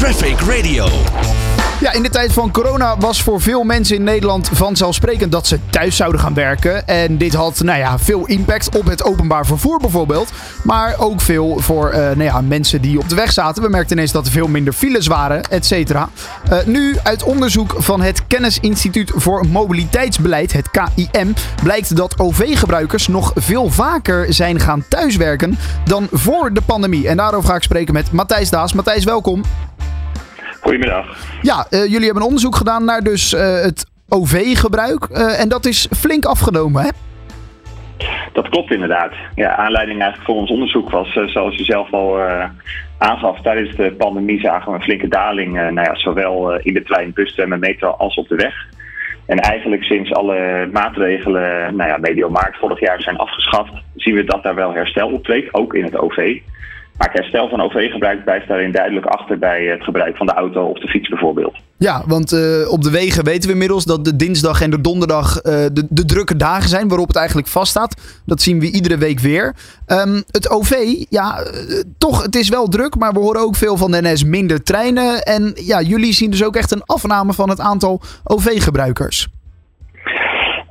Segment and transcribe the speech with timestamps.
[0.00, 0.86] Traffic Radio.
[1.80, 5.58] Ja, in de tijd van corona was voor veel mensen in Nederland vanzelfsprekend dat ze
[5.70, 6.86] thuis zouden gaan werken.
[6.86, 10.32] En dit had nou ja, veel impact op het openbaar vervoer bijvoorbeeld.
[10.62, 13.62] Maar ook veel voor uh, nou ja, mensen die op de weg zaten.
[13.62, 16.08] We merkten ineens dat er veel minder files waren, et cetera.
[16.52, 23.32] Uh, nu uit onderzoek van het Kennisinstituut voor Mobiliteitsbeleid, het KIM, blijkt dat OV-gebruikers nog
[23.34, 27.08] veel vaker zijn gaan thuiswerken dan voor de pandemie.
[27.08, 28.72] En daarover ga ik spreken met Matthijs Daas.
[28.72, 29.42] Matthijs, welkom.
[30.70, 31.16] Goedemiddag.
[31.42, 35.08] Ja, uh, jullie hebben een onderzoek gedaan naar dus uh, het OV-gebruik.
[35.10, 36.88] Uh, en dat is flink afgenomen, hè?
[38.32, 39.12] Dat klopt inderdaad.
[39.34, 42.20] Ja, aanleiding eigenlijk voor ons onderzoek was, zoals u zelf al
[42.98, 47.12] aangaf, tijdens de pandemie zagen we een flinke daling, nou ja, zowel in de trein,
[47.12, 48.54] bus, en metro als op de weg.
[49.26, 54.24] En eigenlijk sinds alle maatregelen, nou ja, medio maart vorig jaar zijn afgeschaft, zien we
[54.24, 56.38] dat daar wel herstel optreedt, ook in het OV.
[57.00, 60.64] Maar het herstel van OV-gebruik blijft daarin duidelijk achter bij het gebruik van de auto
[60.64, 61.56] of de fiets bijvoorbeeld.
[61.76, 65.36] Ja, want uh, op de wegen weten we inmiddels dat de dinsdag en de donderdag
[65.36, 68.22] uh, de, de, drukke dagen zijn waarop het eigenlijk vaststaat.
[68.26, 69.54] Dat zien we iedere week weer.
[69.86, 70.72] Um, het OV,
[71.08, 74.24] ja, uh, toch, het is wel druk, maar we horen ook veel van de NS
[74.24, 75.22] minder treinen.
[75.22, 79.28] En ja, jullie zien dus ook echt een afname van het aantal OV-gebruikers.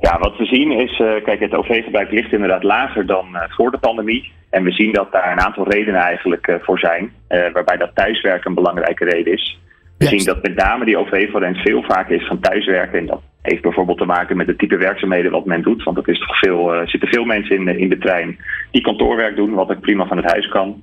[0.00, 4.38] Ja, wat we zien is, kijk, het OV-gebruik ligt inderdaad lager dan voor de pandemie.
[4.50, 8.48] En we zien dat daar een aantal redenen eigenlijk uh, voor zijn, waarbij dat thuiswerken
[8.48, 9.58] een belangrijke reden is.
[9.98, 12.98] We zien dat met name die OV-forens veel vaker is van thuiswerken.
[12.98, 15.82] En dat heeft bijvoorbeeld te maken met het type werkzaamheden wat men doet.
[15.82, 18.38] Want er is toch veel, uh, zitten veel mensen in de, in de trein
[18.70, 20.82] die kantoorwerk doen, wat ook prima van het huis kan.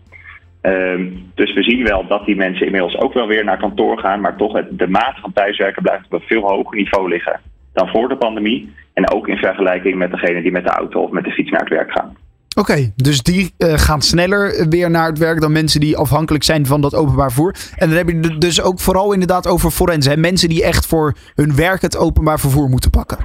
[0.61, 4.21] Um, dus we zien wel dat die mensen inmiddels ook wel weer naar kantoor gaan.
[4.21, 7.39] Maar toch het, de maat van thuiswerken blijft op een veel hoger niveau liggen
[7.73, 8.73] dan voor de pandemie.
[8.93, 11.59] En ook in vergelijking met degene die met de auto of met de fiets naar
[11.59, 12.17] het werk gaan.
[12.57, 16.43] Oké, okay, dus die uh, gaan sneller weer naar het werk dan mensen die afhankelijk
[16.43, 17.55] zijn van dat openbaar vervoer.
[17.75, 20.19] En dan heb je het dus ook vooral inderdaad over forensen.
[20.19, 23.17] Mensen die echt voor hun werk het openbaar vervoer moeten pakken.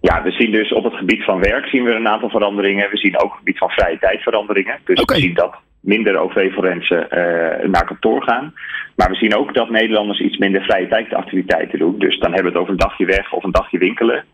[0.00, 2.90] Ja, we zien dus op het gebied van werk zien we een aantal veranderingen.
[2.90, 4.78] We zien ook op het gebied van vrije tijd veranderingen.
[4.84, 5.16] Dus okay.
[5.16, 8.54] we zien dat minder OV-forensen uh, naar kantoor gaan.
[8.96, 11.98] Maar we zien ook dat Nederlanders iets minder vrije tijdactiviteiten doen.
[11.98, 14.24] Dus dan hebben we het over een dagje weg of een dagje winkelen.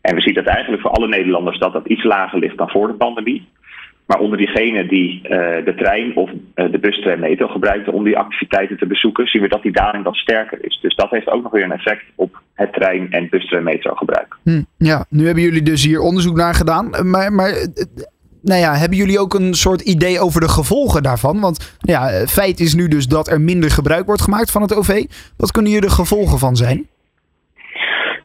[0.00, 2.86] En we zien dat eigenlijk voor alle Nederlanders dat dat iets lager ligt dan voor
[2.86, 3.48] de pandemie.
[4.06, 5.28] Maar onder diegenen die uh,
[5.64, 9.42] de trein of uh, de bus, tram, metro gebruikten om die activiteiten te bezoeken, zien
[9.42, 10.78] we dat die daling wat sterker is.
[10.82, 13.94] Dus dat heeft ook nog weer een effect op het trein- en bus, tram, metro
[13.94, 14.36] gebruik.
[14.42, 16.90] Hm, ja, nu hebben jullie dus hier onderzoek naar gedaan.
[17.10, 17.52] Maar, maar
[18.42, 21.40] nou ja, hebben jullie ook een soort idee over de gevolgen daarvan?
[21.40, 25.04] Want ja, feit is nu dus dat er minder gebruik wordt gemaakt van het OV.
[25.36, 26.88] Wat kunnen hier de gevolgen van zijn?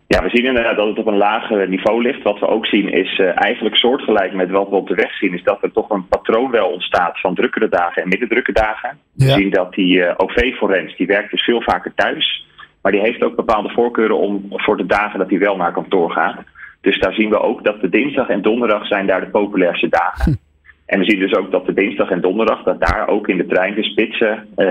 [0.08, 2.24] Ja, we zien inderdaad dat het op een lager niveau ligt.
[2.24, 5.34] Wat we ook zien is uh, eigenlijk soortgelijk met wat we op de weg zien,
[5.34, 8.98] is dat er toch een patroon wel ontstaat van drukkere dagen en minder drukke dagen.
[9.14, 9.26] Ja.
[9.26, 12.46] We zien dat die uh, OV-forens, die werkt dus veel vaker thuis.
[12.82, 16.12] Maar die heeft ook bepaalde voorkeuren om voor de dagen dat hij wel naar kantoor
[16.12, 16.38] gaat.
[16.82, 20.32] Dus daar zien we ook dat de dinsdag en donderdag zijn daar de populairste dagen.
[20.32, 20.38] Hm.
[20.86, 23.46] En we zien dus ook dat de dinsdag en donderdag, dat daar ook in de
[23.46, 24.68] trein de spitsen uh,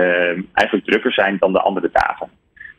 [0.53, 2.29] eigenlijk drukker zijn dan de andere dagen.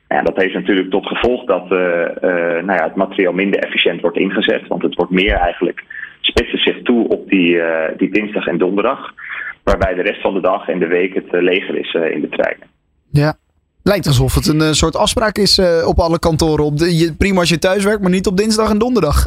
[0.09, 4.00] Ja, dat heeft natuurlijk tot gevolg dat uh, uh, nou ja, het materiaal minder efficiënt
[4.00, 4.67] wordt ingezet.
[4.69, 5.84] Want het wordt meer eigenlijk,
[6.21, 9.15] spitsen zich toe op die, uh, die dinsdag en donderdag.
[9.62, 12.67] Waarbij de rest van de dag en de week het leger is in de treinen.
[13.11, 13.34] Ja,
[13.83, 16.65] lijkt alsof het een soort afspraak is op alle kantoren.
[16.65, 19.17] Op de, je, prima als je thuis werkt, maar niet op dinsdag en donderdag.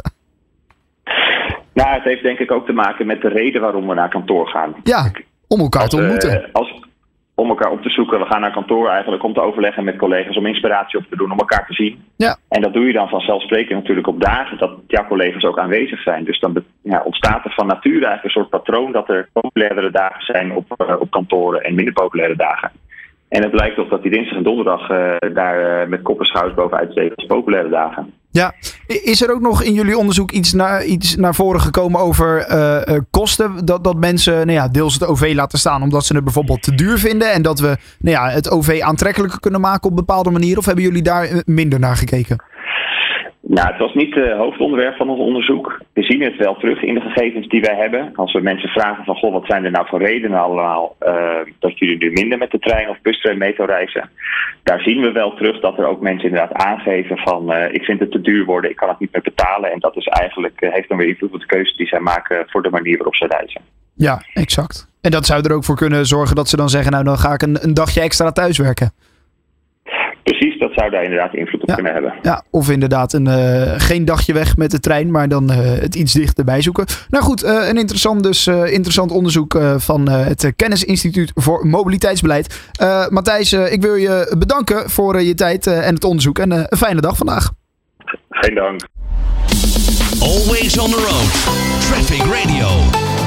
[1.72, 4.48] Nou, het heeft denk ik ook te maken met de reden waarom we naar kantoor
[4.48, 4.74] gaan.
[4.82, 5.10] Ja,
[5.48, 6.48] om elkaar als, te ontmoeten.
[6.52, 6.80] als,
[7.40, 8.18] om elkaar op te zoeken.
[8.18, 11.32] We gaan naar kantoor eigenlijk om te overleggen met collega's om inspiratie op te doen,
[11.32, 12.04] om elkaar te zien.
[12.16, 12.36] Ja.
[12.48, 16.24] En dat doe je dan vanzelfsprekend natuurlijk op dagen dat jouw collega's ook aanwezig zijn.
[16.24, 20.24] Dus dan ja, ontstaat er van nature eigenlijk een soort patroon dat er populairdere dagen
[20.24, 22.70] zijn op, uh, op kantoren en minder populaire dagen.
[23.28, 26.26] En het blijkt toch dat die dinsdag en donderdag uh, daar uh, met kop en
[26.26, 28.12] schouders bovenuit steken als populaire dagen.
[28.32, 28.54] Ja,
[28.86, 32.94] is er ook nog in jullie onderzoek iets naar, iets naar voren gekomen over uh,
[32.94, 33.64] uh, kosten?
[33.64, 36.74] Dat, dat mensen nou ja, deels het OV laten staan omdat ze het bijvoorbeeld te
[36.74, 37.32] duur vinden.
[37.32, 40.58] En dat we nou ja, het OV aantrekkelijker kunnen maken op bepaalde manieren?
[40.58, 42.44] Of hebben jullie daar minder naar gekeken?
[43.42, 45.80] Nou, het was niet het hoofdonderwerp van ons onderzoek.
[45.92, 48.12] We zien het wel terug in de gegevens die wij hebben.
[48.14, 51.78] Als we mensen vragen van, goh, wat zijn er nou voor redenen allemaal uh, dat
[51.78, 54.10] jullie nu minder met de trein of bus, tram, metro reizen?
[54.62, 58.00] Daar zien we wel terug dat er ook mensen inderdaad aangeven van, uh, ik vind
[58.00, 59.72] het te duur worden, ik kan het niet meer betalen.
[59.72, 62.62] En dat is eigenlijk, heeft dan weer invloed op de keuze die zij maken voor
[62.62, 63.60] de manier waarop ze reizen.
[63.94, 64.88] Ja, exact.
[65.00, 67.32] En dat zou er ook voor kunnen zorgen dat ze dan zeggen, nou dan ga
[67.32, 68.92] ik een, een dagje extra thuiswerken.
[70.22, 72.14] Precies, dat zou daar inderdaad invloed op kunnen hebben.
[72.22, 75.94] Ja, of inderdaad een, uh, geen dagje weg met de trein, maar dan uh, het
[75.94, 76.86] iets dichterbij zoeken.
[77.08, 82.70] Nou goed, uh, een interessant, dus, interessant onderzoek van het Kennisinstituut voor Mobiliteitsbeleid.
[83.08, 86.38] Matthijs, ik wil je bedanken voor je tijd en het onderzoek.
[86.38, 87.50] En een fijne dag vandaag.
[88.30, 88.80] Geen dank.
[90.20, 91.30] Always on the road.
[91.80, 93.19] Traffic Radio.